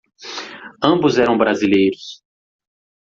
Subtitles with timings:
[0.81, 2.23] Ambos eram brasileiros.